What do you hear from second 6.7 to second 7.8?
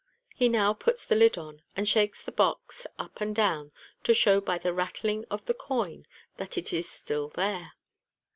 is still there.